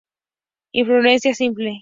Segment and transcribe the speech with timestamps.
[0.73, 1.73] Inflorescencia simple.